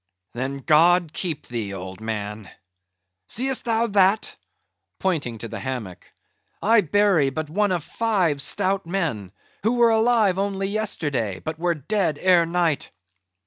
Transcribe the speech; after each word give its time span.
"Then 0.33 0.61
God 0.61 1.13
keep 1.13 1.45
thee, 1.45 1.75
old 1.75 2.01
man—see'st 2.01 3.65
thou 3.65 3.85
that"—pointing 3.85 5.37
to 5.37 5.47
the 5.47 5.59
hammock—"I 5.59 6.81
bury 6.81 7.29
but 7.29 7.51
one 7.51 7.71
of 7.71 7.83
five 7.83 8.41
stout 8.41 8.87
men, 8.87 9.31
who 9.61 9.73
were 9.73 9.91
alive 9.91 10.39
only 10.39 10.69
yesterday; 10.69 11.37
but 11.39 11.59
were 11.59 11.75
dead 11.75 12.17
ere 12.19 12.47
night. 12.47 12.89